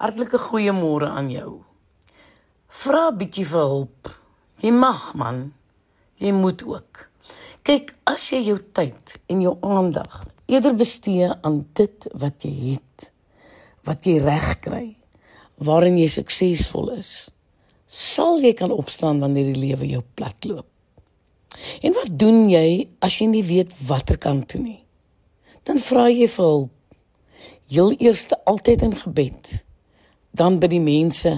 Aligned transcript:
Hartlike 0.00 0.38
goeiemôre 0.40 1.10
aan 1.12 1.26
jou. 1.28 1.58
Vra 2.72 3.10
'n 3.10 3.18
bietjie 3.20 3.44
vir 3.44 3.60
hulp. 3.60 4.08
Jy 4.62 4.70
mag 4.72 5.14
man. 5.14 5.52
Jy 6.16 6.32
moet 6.32 6.62
ook. 6.64 7.10
Kyk, 7.62 7.92
as 8.06 8.30
jy 8.30 8.40
jou 8.46 8.58
tyd 8.72 9.20
en 9.28 9.40
jou 9.40 9.58
aandag 9.60 10.24
eerder 10.46 10.74
bestee 10.74 11.28
aan 11.42 11.66
dit 11.74 12.08
wat 12.14 12.42
jy 12.42 12.72
het, 12.72 13.12
wat 13.84 14.06
jy 14.06 14.16
reg 14.24 14.58
kry, 14.60 14.96
waarin 15.56 15.98
jy 15.98 16.08
suksesvol 16.08 16.90
is, 16.96 17.30
sal 17.86 18.40
jy 18.40 18.52
kan 18.56 18.72
opstaan 18.72 19.20
wanneer 19.20 19.52
die 19.52 19.60
lewe 19.68 19.86
jou 19.86 20.02
platloop. 20.14 20.66
En 21.82 21.92
wat 21.92 22.18
doen 22.18 22.48
jy 22.48 22.88
as 23.00 23.20
jy 23.20 23.26
nie 23.26 23.44
weet 23.44 23.72
watter 23.86 24.16
kant 24.16 24.48
toe 24.48 24.60
nie? 24.60 24.84
Dan 25.62 25.78
vra 25.78 26.08
jy 26.08 26.26
vir 26.26 26.44
hulp. 26.44 26.70
Heel 27.68 27.92
eers 27.98 28.30
altyd 28.44 28.82
in 28.82 28.96
gebed, 28.96 29.60
dan 30.36 30.58
by 30.60 30.70
die 30.70 30.82
mense 30.82 31.32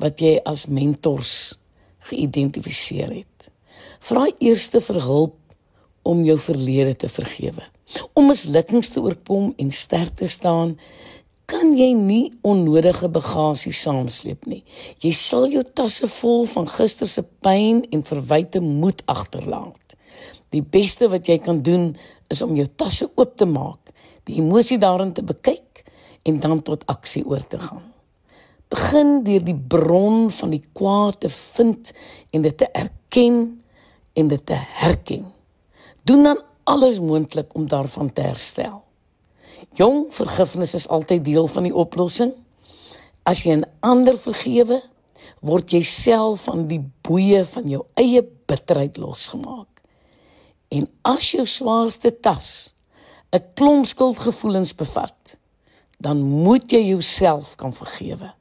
wat 0.00 0.20
jy 0.20 0.38
as 0.48 0.66
mentors 0.66 1.54
geïdentifiseer 2.10 3.12
het. 3.12 3.48
Vra 4.02 4.26
eers 4.42 4.70
vir 4.72 5.00
hulp 5.04 5.38
om 6.02 6.24
jou 6.26 6.38
verlede 6.38 6.96
te 7.04 7.08
vergewe. 7.08 7.62
Om 8.16 8.30
mislukkings 8.32 8.90
te 8.90 9.02
oorkom 9.02 9.52
en 9.60 9.70
sterk 9.70 10.16
te 10.18 10.28
staan, 10.28 10.76
kan 11.46 11.74
jy 11.76 11.90
nie 11.92 12.32
onnodige 12.46 13.10
bagasie 13.12 13.74
saamsleep 13.76 14.46
nie. 14.48 14.62
Jy 15.04 15.12
sal 15.18 15.48
jou 15.52 15.62
tasse 15.76 16.08
vol 16.08 16.46
van 16.48 16.68
gister 16.70 17.10
se 17.10 17.24
pyn 17.44 17.82
en 17.92 18.04
verwyte 18.08 18.62
moed 18.64 19.02
agterlaat. 19.10 19.96
Die 20.52 20.64
beste 20.64 21.10
wat 21.12 21.28
jy 21.28 21.38
kan 21.44 21.62
doen 21.66 21.92
is 22.32 22.42
om 22.44 22.56
jou 22.56 22.66
tasse 22.76 23.08
oop 23.14 23.36
te 23.36 23.48
maak, 23.48 23.92
die 24.28 24.40
emosie 24.40 24.80
daarin 24.80 25.12
te 25.12 25.24
bekyk 25.26 25.84
en 26.28 26.40
dan 26.40 26.62
tot 26.64 26.86
aksie 26.88 27.24
oor 27.26 27.42
te 27.44 27.60
gaan. 27.60 27.91
Begin 28.72 29.20
deur 29.26 29.42
die 29.44 29.56
bron 29.56 30.30
van 30.32 30.54
die 30.54 30.62
kwaad 30.72 31.20
te 31.20 31.28
vind 31.28 31.90
en 32.32 32.44
dit 32.46 32.56
te 32.56 32.68
erken 32.72 33.36
en 34.16 34.28
dit 34.28 34.46
te 34.46 34.56
herken. 34.56 35.26
Doen 36.08 36.22
dan 36.22 36.40
alles 36.64 37.00
moontlik 37.00 37.52
om 37.54 37.68
daarvan 37.68 38.12
te 38.12 38.24
herstel. 38.24 38.80
Jong, 39.76 40.06
vergifnis 40.10 40.74
is 40.74 40.88
altyd 40.88 41.24
deel 41.24 41.46
van 41.46 41.68
die 41.68 41.74
oplossing. 41.74 42.32
As 43.22 43.44
jy 43.44 43.56
'n 43.60 43.68
ander 43.80 44.18
vergewe, 44.18 44.82
word 45.40 45.70
jy 45.70 45.82
self 45.82 46.48
van 46.48 46.66
die 46.66 46.80
boeye 47.02 47.44
van 47.44 47.68
jou 47.68 47.84
eie 47.94 48.22
bitterheid 48.22 48.96
losgemaak. 48.96 49.82
En 50.68 50.88
as 51.02 51.30
jou 51.30 51.46
swaarste 51.46 52.20
tas 52.20 52.74
'n 53.32 53.44
klomp 53.54 53.86
skuldgevoelens 53.86 54.74
bevat, 54.74 55.36
dan 55.98 56.22
moet 56.22 56.70
jy 56.70 56.80
jouself 56.88 57.56
kan 57.56 57.72
vergewe. 57.72 58.32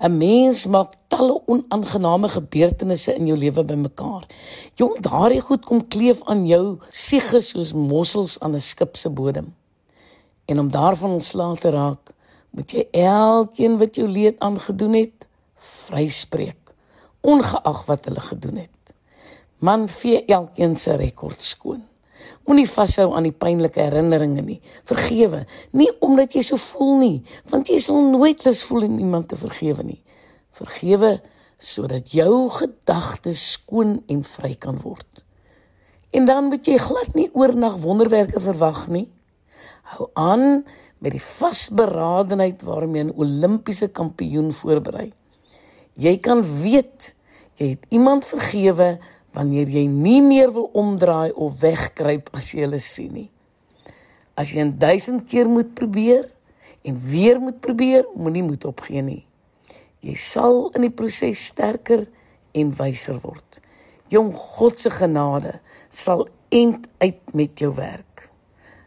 'n 0.00 0.16
Mens 0.16 0.66
maak 0.66 0.92
talle 1.08 1.40
onaangename 1.46 2.28
gebeurtenisse 2.28 3.14
in 3.14 3.26
jou 3.26 3.38
lewe 3.38 3.64
bymekaar. 3.64 4.26
Jong, 4.74 5.00
daardie 5.00 5.40
goed 5.40 5.64
kom 5.64 5.88
kleef 5.88 6.20
aan 6.24 6.46
jou 6.46 6.78
siege 6.88 7.40
soos 7.40 7.72
mossels 7.72 8.40
aan 8.40 8.54
'n 8.54 8.60
skip 8.60 8.96
se 8.96 9.10
bodem. 9.10 9.54
En 10.44 10.58
om 10.58 10.68
daarvan 10.70 11.10
ontslae 11.10 11.56
te 11.56 11.70
raak, 11.70 12.12
moet 12.50 12.70
jy 12.70 12.88
elkeen 12.90 13.78
wat 13.78 13.94
jou 13.94 14.08
leed 14.08 14.38
aangedoen 14.38 14.92
het, 14.92 15.26
vryspreek, 15.56 16.72
ongeag 17.20 17.84
wat 17.86 18.04
hulle 18.04 18.20
gedoen 18.20 18.56
het. 18.56 18.94
Man 19.58 19.88
vee 19.88 20.24
elkeen 20.24 20.76
se 20.76 20.96
rekord 20.96 21.42
skoon. 21.42 21.82
Moenie 22.46 22.68
vashou 22.70 23.10
aan 23.14 23.26
die 23.28 23.34
pynlike 23.34 23.80
herinneringe 23.80 24.42
nie. 24.42 24.60
Vergewe, 24.84 25.44
nie 25.72 25.90
omdat 26.00 26.36
jy 26.36 26.42
so 26.42 26.56
voel 26.56 26.98
nie, 27.00 27.16
want 27.50 27.68
jy 27.68 27.78
sal 27.82 28.00
nooit 28.12 28.44
lus 28.46 28.62
voel 28.68 28.88
om 28.88 28.98
iemand 28.98 29.28
te 29.28 29.36
vergewe 29.36 29.82
nie. 29.82 30.02
Vergewe 30.56 31.16
sodat 31.58 32.12
jou 32.12 32.48
gedagtes 32.52 33.42
skoon 33.56 34.00
en 34.12 34.22
vry 34.24 34.54
kan 34.60 34.78
word. 34.82 35.22
En 36.16 36.24
dan 36.28 36.50
moet 36.52 36.66
jy 36.68 36.78
glad 36.80 37.14
nie 37.16 37.28
oornag 37.34 37.80
wonderwerke 37.82 38.40
verwag 38.40 38.86
nie. 38.92 39.06
Hou 39.92 40.08
aan 40.14 40.64
met 40.98 41.12
die 41.12 41.22
vasberadenheid 41.22 42.62
waarmee 42.62 43.04
'n 43.04 43.16
Olimpiese 43.16 43.88
kampioen 43.88 44.52
voorberei. 44.52 45.12
Jy 45.94 46.16
kan 46.18 46.42
weet 46.62 47.14
jy 47.56 47.68
het 47.68 47.86
iemand 47.88 48.24
vergewe 48.24 48.98
wanneer 49.36 49.68
jy 49.68 49.84
nie 49.90 50.22
meer 50.24 50.50
wil 50.54 50.70
omdraai 50.72 51.32
of 51.32 51.60
wegkruip 51.60 52.30
as 52.36 52.50
jy 52.54 52.64
hulle 52.64 52.80
sien 52.80 53.12
nie. 53.12 53.28
As 54.36 54.52
jy 54.52 54.64
1000 54.64 55.26
keer 55.28 55.48
moet 55.48 55.74
probeer 55.76 56.24
en 56.86 56.98
weer 57.10 57.40
moet 57.42 57.60
probeer, 57.60 58.06
moenie 58.16 58.44
moed 58.46 58.64
opgee 58.68 59.02
nie. 59.04 59.22
Jy 60.04 60.14
sal 60.20 60.68
in 60.76 60.86
die 60.86 60.94
proses 60.94 61.40
sterker 61.50 62.06
en 62.56 62.72
wyser 62.78 63.18
word. 63.24 63.60
Jong 64.12 64.30
God 64.32 64.78
se 64.80 64.92
genade 64.94 65.56
sal 65.90 66.28
eind 66.54 66.86
uit 67.02 67.34
met 67.34 67.58
jou 67.58 67.72
werk. 67.74 68.28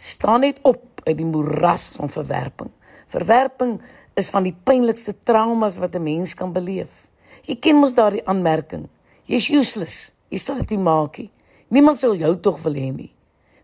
Staan 0.00 0.44
net 0.46 0.60
op 0.62 1.02
uit 1.04 1.16
die 1.16 1.26
moeras 1.26 1.90
van 1.98 2.12
verwerping. 2.12 2.70
Verwerping 3.10 3.80
is 4.14 4.30
van 4.30 4.46
die 4.46 4.54
pynlikste 4.54 5.16
traumas 5.26 5.80
wat 5.82 5.94
'n 5.94 6.02
mens 6.02 6.34
kan 6.34 6.52
beleef. 6.52 7.08
Jy 7.42 7.56
ken 7.56 7.76
mos 7.76 7.94
daardie 7.94 8.26
aanmerking. 8.26 8.88
Jy's 9.24 9.48
useless. 9.48 10.12
Jy 10.30 10.38
sal 10.38 10.62
dit 10.62 10.76
nie 10.76 10.84
maak 10.84 11.18
nie. 11.18 11.30
Niemand 11.70 12.00
sal 12.00 12.14
jou 12.18 12.32
tog 12.42 12.60
wil 12.64 12.78
hê 12.78 12.90
nie. 12.94 13.10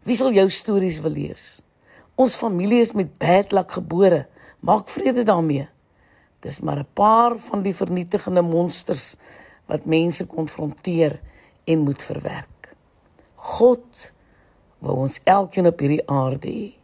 Wie 0.07 0.17
sal 0.19 0.35
jou 0.35 0.47
stories 0.51 1.01
wil 1.03 1.15
lees? 1.15 1.63
Ons 2.19 2.39
familie 2.39 2.81
is 2.81 2.95
met 2.95 3.11
bad 3.19 3.53
luck 3.53 3.77
gebore. 3.79 4.27
Maak 4.67 4.89
vrede 4.91 5.25
daarmee. 5.27 5.69
Dis 6.43 6.61
maar 6.61 6.79
'n 6.79 6.93
paar 6.95 7.37
van 7.37 7.63
die 7.63 7.75
vernietigende 7.75 8.43
monsters 8.43 9.17
wat 9.67 9.85
mense 9.85 10.27
konfronteer 10.27 11.21
en 11.65 11.79
moet 11.79 12.03
verwerk. 12.03 12.75
God 13.35 14.13
wou 14.79 14.97
ons 14.97 15.21
elkeen 15.25 15.67
op 15.67 15.81
hierdie 15.81 16.07
aarde 16.07 16.49
hê. 16.49 16.75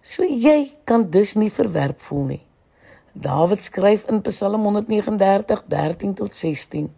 So 0.00 0.22
jy 0.22 0.70
kan 0.84 1.10
dus 1.10 1.34
nie 1.34 1.50
verwerp 1.50 2.00
voel 2.00 2.24
nie. 2.24 2.42
Dawid 3.12 3.62
skryf 3.62 4.06
in 4.08 4.20
Psalm 4.22 4.62
139:13 4.62 6.14
tot 6.14 6.34
16 6.34 6.90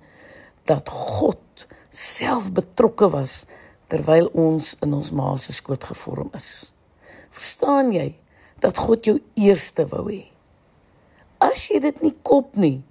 dat 0.65 0.89
God 0.89 1.39
self 1.91 2.51
betrokke 2.53 3.09
was 3.13 3.47
terwyl 3.89 4.29
ons 4.37 4.75
in 4.85 4.93
ons 4.95 5.13
ma 5.13 5.35
se 5.41 5.55
skoot 5.57 5.85
gevorm 5.91 6.31
is. 6.37 6.73
Verstaan 7.33 7.93
jy 7.95 8.13
dat 8.61 8.77
God 8.77 9.07
jou 9.07 9.17
eerste 9.39 9.87
wou 9.89 10.09
hê? 10.11 10.27
As 11.41 11.69
jy 11.71 11.81
dit 11.81 12.03
nie 12.03 12.15
kop 12.27 12.57
nie, 12.59 12.83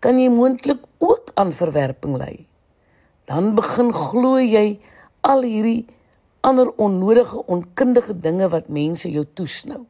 kan 0.00 0.20
jy 0.20 0.30
moontlik 0.30 0.84
ook 1.02 1.32
aan 1.34 1.52
verwerping 1.52 2.16
ly. 2.20 2.46
Dan 3.26 3.54
begin 3.58 3.90
glo 3.92 4.38
jy 4.38 4.78
al 5.26 5.42
hierdie 5.42 5.88
ander 6.46 6.70
onnodige 6.78 7.42
onkundige 7.50 8.14
dinge 8.22 8.48
wat 8.52 8.70
mense 8.70 9.10
jou 9.10 9.24
toesnou. 9.34 9.82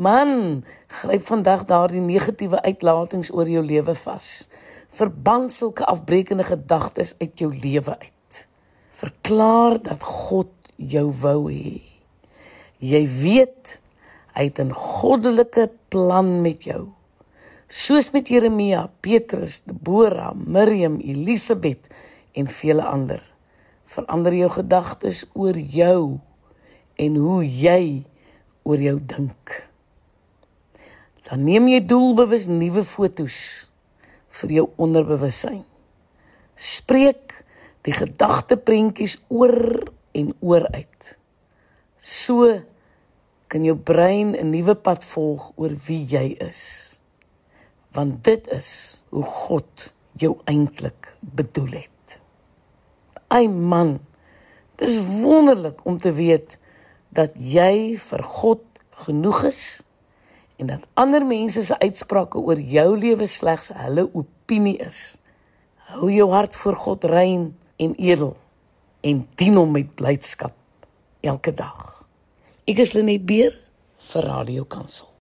Man, 0.00 0.62
gryp 0.88 1.26
vandag 1.28 1.66
daardie 1.68 2.00
negatiewe 2.00 2.62
uitlatings 2.64 3.28
oor 3.36 3.48
jou 3.52 3.60
lewe 3.60 3.92
vas. 3.94 4.28
Verban 4.96 5.48
sulke 5.52 5.84
afbreekende 5.84 6.46
gedagtes 6.48 7.12
uit 7.20 7.42
jou 7.42 7.50
lewe 7.52 7.98
uit. 7.98 8.38
Verklaar 8.96 9.76
dat 9.84 10.00
God 10.00 10.70
jou 10.76 11.10
wou 11.20 11.50
hê. 11.52 11.82
Jy 12.80 13.02
weet 13.20 13.76
hy 14.32 14.44
het 14.48 14.60
'n 14.64 14.72
goddelike 14.72 15.68
plan 15.88 16.40
met 16.40 16.64
jou. 16.64 16.88
Soos 17.68 18.10
met 18.10 18.28
Jeremia, 18.28 18.90
Petrus, 19.00 19.62
Deborah, 19.62 20.32
Miriam, 20.34 20.96
Elisabet 21.00 21.92
en 22.32 22.46
vele 22.46 22.82
ander 22.82 23.20
verander 23.90 24.34
jou 24.34 24.50
gedagtes 24.50 25.24
oor 25.34 25.58
jou 25.58 26.20
en 26.94 27.16
hoe 27.16 27.42
jy 27.44 28.04
oor 28.62 28.78
jou 28.78 28.98
dink. 29.02 29.59
Dan 31.30 31.44
neem 31.46 31.68
jy 31.70 31.78
doelbewus 31.86 32.48
nuwe 32.50 32.82
fotos 32.82 33.36
vir 34.40 34.54
jou 34.56 34.64
onderbewussyn. 34.82 35.62
Spreek 36.58 37.36
die 37.86 37.94
gedagteprentjies 37.94 39.20
oor 39.30 39.92
en 40.18 40.32
oor 40.42 40.66
uit. 40.74 41.12
So 42.02 42.48
kan 43.46 43.62
jou 43.62 43.76
brein 43.78 44.34
'n 44.34 44.50
nuwe 44.50 44.74
pad 44.74 45.04
volg 45.04 45.52
oor 45.54 45.70
wie 45.86 46.02
jy 46.02 46.34
is. 46.42 47.00
Want 47.94 48.24
dit 48.24 48.48
is 48.48 49.02
hoe 49.10 49.22
God 49.22 49.92
jou 50.18 50.34
eintlik 50.44 51.14
bedoel 51.20 51.70
het. 51.86 52.20
Ai 53.28 53.48
man, 53.48 54.00
dis 54.76 54.98
wonderlik 55.22 55.86
om 55.86 55.98
te 55.98 56.12
weet 56.12 56.58
dat 57.08 57.30
jy 57.34 57.96
vir 57.98 58.22
God 58.22 58.62
genoeg 58.90 59.44
is 59.44 59.82
en 60.60 60.68
dat 60.68 60.84
ander 60.94 61.24
mense 61.24 61.62
se 61.64 61.78
uitsprake 61.80 62.38
oor 62.38 62.60
jou 62.60 62.92
lewe 62.98 63.26
slegs 63.26 63.70
hulle 63.72 64.04
opinie 64.12 64.76
is. 64.84 65.16
Hou 65.88 66.10
jou 66.12 66.28
hart 66.30 66.56
voor 66.56 66.76
God 66.76 67.04
rein 67.08 67.46
en 67.80 67.94
edel 67.96 68.34
en 69.00 69.22
dien 69.40 69.56
hom 69.56 69.72
met 69.72 69.94
blydskap 69.96 70.56
elke 71.24 71.54
dag. 71.56 72.02
Ek 72.68 72.84
is 72.84 72.92
Lenet 72.92 73.24
Beer 73.24 73.56
vir 74.12 74.28
Radio 74.28 74.68
Kansel. 74.68 75.08